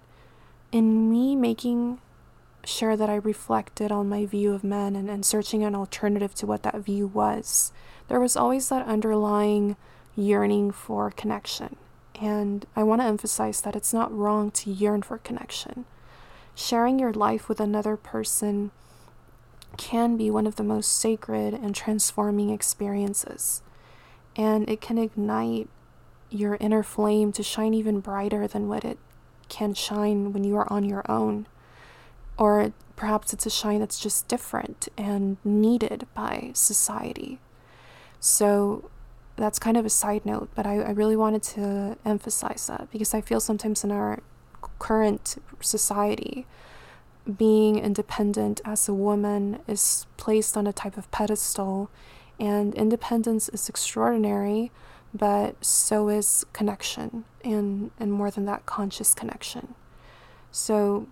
[0.73, 1.99] in me making
[2.65, 6.45] sure that I reflected on my view of men and, and searching an alternative to
[6.45, 7.71] what that view was,
[8.07, 9.75] there was always that underlying
[10.15, 11.75] yearning for connection.
[12.21, 15.85] And I want to emphasize that it's not wrong to yearn for connection.
[16.53, 18.71] Sharing your life with another person
[19.77, 23.61] can be one of the most sacred and transforming experiences
[24.35, 25.67] and it can ignite
[26.29, 28.97] your inner flame to shine even brighter than what it
[29.49, 31.45] can shine when you are on your own.
[32.41, 37.39] Or perhaps it's a shine that's just different and needed by society.
[38.19, 38.89] So
[39.35, 43.13] that's kind of a side note, but I, I really wanted to emphasize that because
[43.13, 44.23] I feel sometimes in our
[44.79, 46.47] current society,
[47.37, 51.91] being independent as a woman is placed on a type of pedestal
[52.39, 54.71] and independence is extraordinary,
[55.13, 59.75] but so is connection and, and more than that, conscious connection.
[60.51, 61.07] So,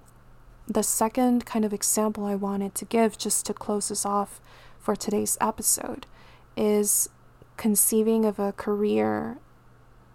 [0.70, 4.40] the second kind of example I wanted to give just to close us off
[4.80, 6.06] for today's episode
[6.56, 7.10] is
[7.58, 9.38] conceiving of a career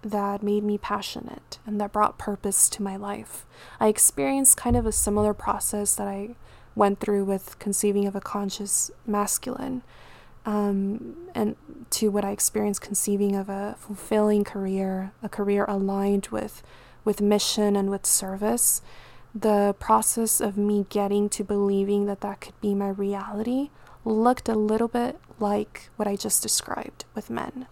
[0.03, 3.45] that made me passionate and that brought purpose to my life.
[3.81, 6.37] I experienced kind of a similar process that I
[6.77, 9.83] went through with conceiving of a conscious masculine
[10.47, 11.57] um, and
[11.91, 16.63] to what I experienced conceiving of a fulfilling career, a career aligned with
[17.05, 18.81] with mission and with service.
[19.35, 23.71] The process of me getting to believing that that could be my reality
[24.05, 27.67] looked a little bit like what I just described with men.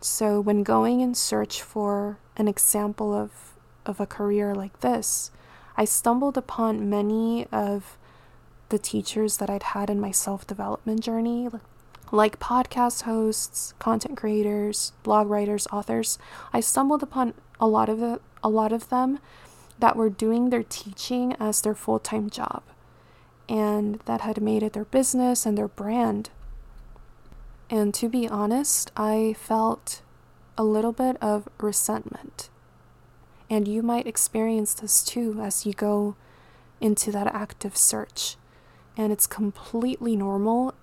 [0.00, 5.30] So when going in search for an example of of a career like this,
[5.76, 7.96] I stumbled upon many of
[8.68, 11.48] the teachers that I'd had in my self-development journey,
[12.12, 16.18] like podcast hosts, content creators, blog writers, authors,
[16.52, 19.20] I stumbled upon a lot of the, a lot of them
[19.78, 22.62] that were doing their teaching as their full-time job
[23.48, 26.30] and that had made it their business and their brand.
[27.70, 30.02] And to be honest, I felt
[30.56, 32.50] a little bit of resentment.
[33.48, 36.16] And you might experience this too as you go
[36.80, 38.36] into that active search.
[38.96, 40.74] And it's completely normal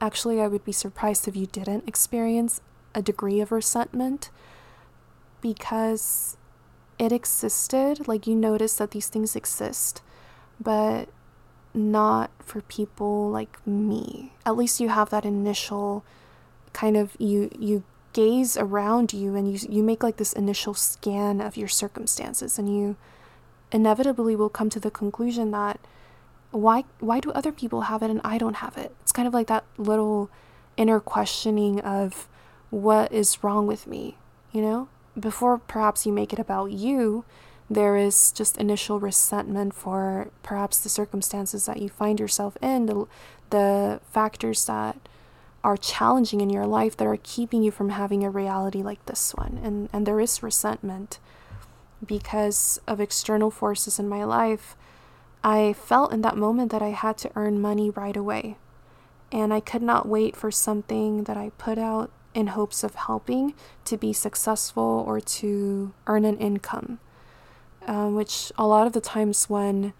[0.00, 2.60] Actually, I would be surprised if you didn't experience
[2.94, 4.30] a degree of resentment
[5.40, 6.36] because
[6.98, 8.08] it existed.
[8.08, 10.02] Like, you notice that these things exist,
[10.60, 11.08] but
[11.74, 14.32] not for people like me.
[14.46, 16.04] At least you have that initial
[16.72, 21.40] kind of you you gaze around you and you you make like this initial scan
[21.40, 22.96] of your circumstances and you
[23.72, 25.78] inevitably will come to the conclusion that
[26.50, 28.94] why why do other people have it and I don't have it?
[29.02, 30.30] It's kind of like that little
[30.76, 32.28] inner questioning of
[32.70, 34.16] what is wrong with me,
[34.52, 34.88] you know?
[35.18, 37.24] Before perhaps you make it about you,
[37.68, 43.06] there is just initial resentment for perhaps the circumstances that you find yourself in, the,
[43.50, 45.08] the factors that
[45.64, 49.34] are challenging in your life that are keeping you from having a reality like this
[49.34, 49.58] one.
[49.64, 51.18] And and there is resentment
[52.06, 54.76] because of external forces in my life
[55.46, 58.56] I felt in that moment that I had to earn money right away.
[59.30, 63.54] And I could not wait for something that I put out in hopes of helping
[63.86, 67.00] to be successful or to earn an income.
[67.86, 69.94] Um, which a lot of the times when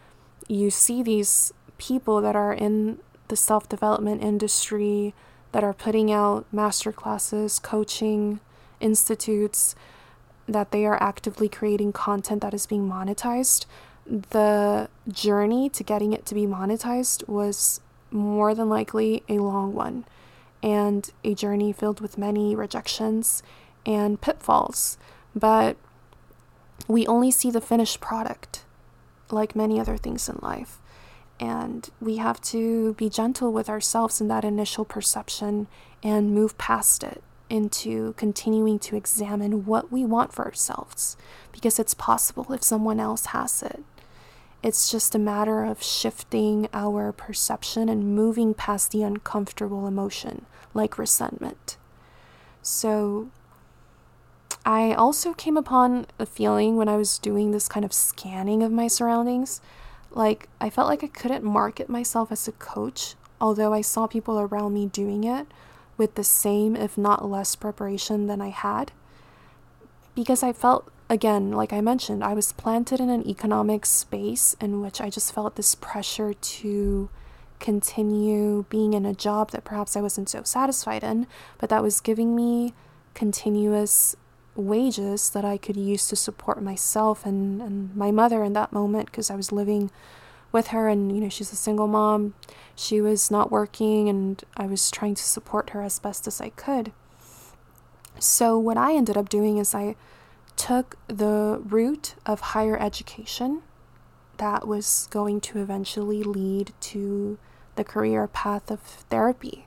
[0.49, 5.14] you see these people that are in the self development industry,
[5.53, 8.41] that are putting out master classes, coaching
[8.80, 9.74] institutes,
[10.47, 13.66] that they are actively creating content that is being monetized,
[14.07, 17.80] the journey to getting it to be monetized was
[18.11, 20.05] more than likely a long one
[20.67, 23.41] and a journey filled with many rejections
[23.87, 24.99] and pitfalls.
[25.33, 25.77] But
[26.89, 28.64] we only see the finished product,
[29.31, 30.79] like many other things in life.
[31.39, 35.69] And we have to be gentle with ourselves in that initial perception
[36.03, 41.17] and move past it into continuing to examine what we want for ourselves
[41.53, 43.85] because it's possible if someone else has it.
[44.67, 50.45] It's just a matter of shifting our perception and moving past the uncomfortable emotion,
[50.75, 51.77] like resentment.
[52.62, 53.29] So,
[54.64, 58.73] I also came upon a feeling when I was doing this kind of scanning of
[58.73, 59.61] my surroundings.
[60.11, 64.41] Like, I felt like I couldn't market myself as a coach, although I saw people
[64.41, 65.47] around me doing it
[65.97, 68.91] with the same, if not less, preparation than I had.
[70.17, 74.80] Because I felt again, like I mentioned, I was planted in an economic space in
[74.80, 77.09] which I just felt this pressure to
[77.59, 81.26] continue being in a job that perhaps I wasn't so satisfied in,
[81.59, 82.74] but that was giving me
[83.14, 84.16] continuous
[84.54, 89.07] wages that I could use to support myself and, and my mother in that moment
[89.07, 89.90] because I was living
[90.52, 92.34] with her and you know she's a single mom.
[92.74, 96.50] She was not working and I was trying to support her as best as I
[96.50, 96.92] could.
[98.18, 99.96] So what I ended up doing is I
[100.57, 103.62] took the route of higher education
[104.38, 107.38] that was going to eventually lead to
[107.76, 109.66] the career path of therapy,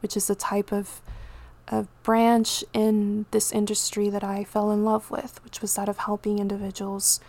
[0.00, 1.00] which is a type of
[1.70, 5.98] a branch in this industry that I fell in love with, which was that of
[5.98, 7.20] helping individuals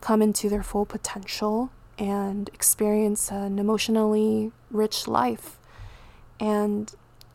[0.00, 5.58] come into their full potential and experience an emotionally rich life.
[6.40, 6.92] And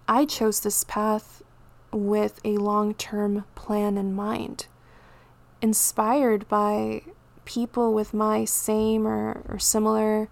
[0.08, 1.42] I chose this path
[1.92, 4.68] with a long term plan in mind
[5.62, 7.02] inspired by
[7.46, 10.30] people with my same or, or similar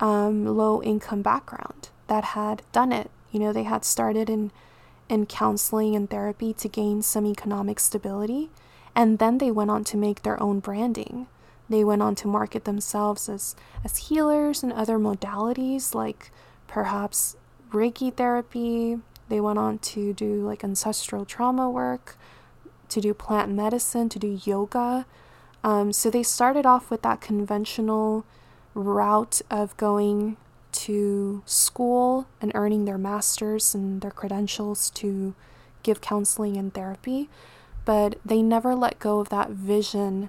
[0.00, 3.10] um, low income background that had done it.
[3.30, 4.50] You know, they had started in
[5.08, 8.48] in counseling and therapy to gain some economic stability,
[8.94, 11.26] and then they went on to make their own branding.
[11.68, 16.30] They went on to market themselves as, as healers and other modalities like
[16.66, 17.36] perhaps
[17.72, 18.98] Reiki therapy.
[19.28, 22.16] They went on to do like ancestral trauma work,
[22.90, 25.06] to do plant medicine, to do yoga.
[25.62, 28.24] Um, so they started off with that conventional
[28.74, 30.36] route of going
[30.72, 35.34] to school and earning their masters and their credentials to
[35.82, 37.28] give counseling and therapy,
[37.84, 40.28] but they never let go of that vision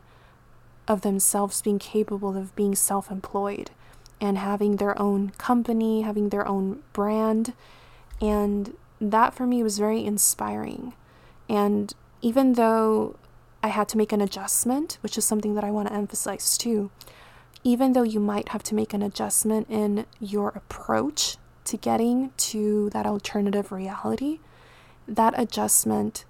[0.87, 3.71] of themselves being capable of being self employed
[4.19, 7.53] and having their own company, having their own brand.
[8.19, 10.93] And that for me was very inspiring.
[11.49, 13.15] And even though
[13.63, 16.91] I had to make an adjustment, which is something that I want to emphasize too,
[17.63, 22.89] even though you might have to make an adjustment in your approach to getting to
[22.91, 24.39] that alternative reality,
[25.07, 26.25] that adjustment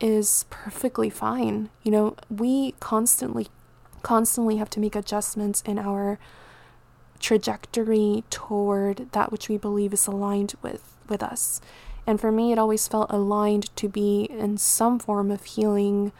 [0.00, 1.70] is perfectly fine.
[1.82, 3.48] You know, we constantly,
[4.02, 6.18] constantly have to make adjustments in our
[7.20, 11.60] trajectory toward that which we believe is aligned with, with us.
[12.06, 16.12] And for me, it always felt aligned to be in some form of healing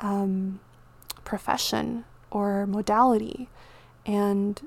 [0.00, 0.60] um,
[1.24, 3.48] profession or modality.
[4.04, 4.60] And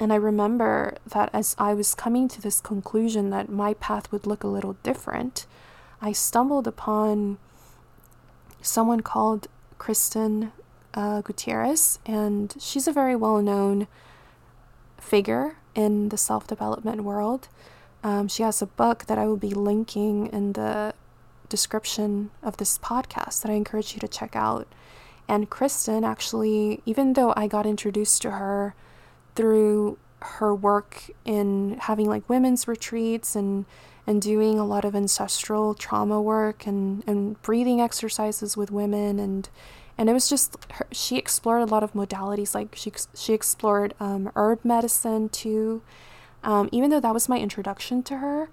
[0.00, 4.26] and I remember that as I was coming to this conclusion that my path would
[4.26, 5.46] look a little different,
[6.02, 7.38] I stumbled upon
[8.60, 9.46] someone called
[9.78, 10.50] Christine
[10.94, 13.86] uh, Gutierrez, and she's a very well known
[14.98, 17.48] figure in the self development world.
[18.04, 20.94] Um, she has a book that I will be linking in the
[21.48, 24.68] description of this podcast that I encourage you to check out.
[25.26, 28.74] And Christine, actually, even though I got introduced to her
[29.34, 33.64] through her work in having like women's retreats and
[34.06, 39.48] and doing a lot of ancestral trauma work and, and breathing exercises with women and
[39.96, 43.94] and it was just her, she explored a lot of modalities like she she explored
[44.00, 45.82] um, herb medicine too
[46.44, 48.48] um, even though that was my introduction to her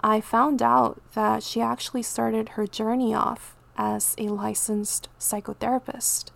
[0.00, 6.30] i found out that she actually started her journey off as a licensed psychotherapist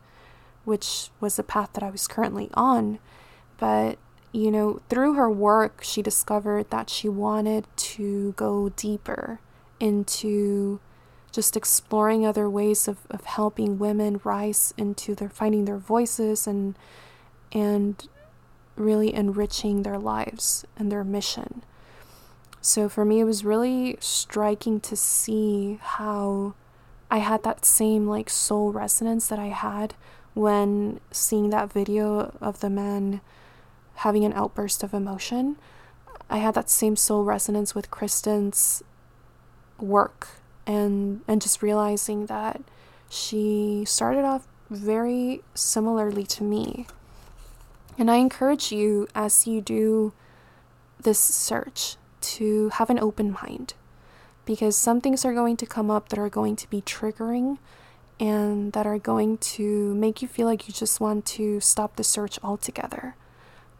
[0.64, 2.98] which was a path that i was currently on.
[3.56, 3.98] But
[4.32, 9.40] you know through her work she discovered that she wanted to go deeper
[9.80, 10.78] into
[11.32, 16.76] just exploring other ways of, of helping women rise into their finding their voices and
[17.52, 18.06] and
[18.78, 21.62] really enriching their lives and their mission.
[22.60, 26.54] So for me it was really striking to see how
[27.10, 29.94] I had that same like soul resonance that I had
[30.34, 33.20] when seeing that video of the man
[33.96, 35.56] having an outburst of emotion.
[36.30, 38.82] I had that same soul resonance with Christine's
[39.78, 40.28] work
[40.66, 42.60] and and just realizing that
[43.08, 46.86] she started off very similarly to me.
[47.98, 50.12] And I encourage you as you do
[51.02, 53.74] this search to have an open mind
[54.44, 57.58] because some things are going to come up that are going to be triggering
[58.20, 62.04] and that are going to make you feel like you just want to stop the
[62.04, 63.16] search altogether.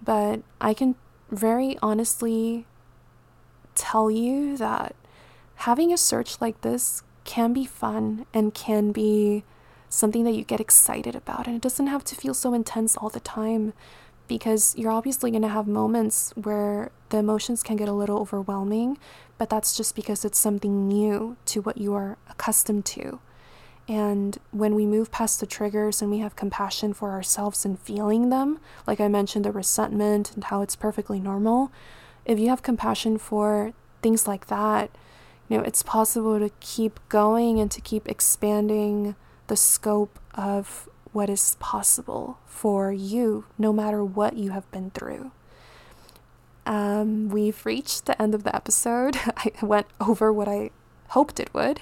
[0.03, 0.97] But I can
[1.31, 2.67] very honestly
[3.75, 4.97] tell you that
[5.57, 9.45] having a search like this can be fun and can be
[9.89, 11.47] something that you get excited about.
[11.47, 13.73] And it doesn't have to feel so intense all the time
[14.29, 18.99] because you're obviously going to have moments where the emotions can get a little overwhelming,
[19.39, 23.21] but that's just because it's something new to what you are accustomed to.
[23.89, 28.29] And when we move past the triggers and we have compassion for ourselves and feeling
[28.29, 31.73] them, like I mentioned, the resentment and how it's perfectly normal,
[32.27, 33.73] if you have compassion for
[34.03, 34.91] things like that,
[35.49, 39.17] you know, it's possible to keep going and to keep expanding
[39.47, 45.31] the scope of what is possible for you, no matter what you have been through.
[46.67, 49.17] Um, we've reached the end of the episode.
[49.37, 50.71] I went over what I
[51.09, 51.81] hoped it would.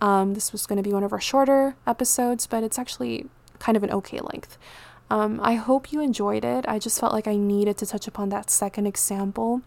[0.00, 3.26] Um, this was going to be one of our shorter episodes, but it's actually
[3.58, 4.58] kind of an okay length.
[5.10, 6.64] Um, I hope you enjoyed it.
[6.66, 9.60] I just felt like I needed to touch upon that second example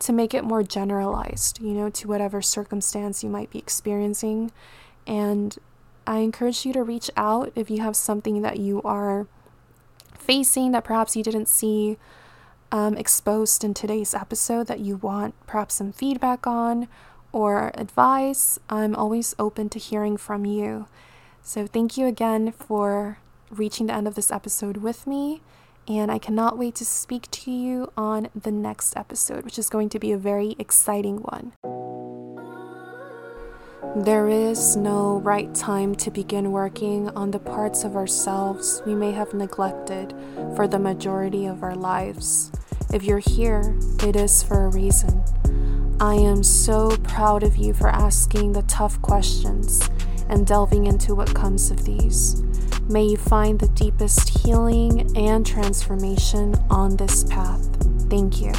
[0.00, 4.50] to make it more generalized, you know, to whatever circumstance you might be experiencing.
[5.06, 5.56] And
[6.08, 9.26] I encourage you to reach out if you have something that you are
[10.18, 11.98] facing that perhaps you didn't see
[12.72, 16.88] um, exposed in today's episode that you want perhaps some feedback on
[17.30, 18.58] or advice.
[18.70, 20.86] I'm always open to hearing from you.
[21.42, 23.18] So, thank you again for
[23.50, 25.42] reaching the end of this episode with me
[25.86, 29.90] and I cannot wait to speak to you on the next episode, which is going
[29.90, 31.97] to be a very exciting one.
[33.96, 39.12] There is no right time to begin working on the parts of ourselves we may
[39.12, 40.14] have neglected
[40.54, 42.52] for the majority of our lives.
[42.92, 45.24] If you're here, it is for a reason.
[46.00, 49.88] I am so proud of you for asking the tough questions
[50.28, 52.42] and delving into what comes of these.
[52.88, 57.66] May you find the deepest healing and transformation on this path.
[58.10, 58.52] Thank you.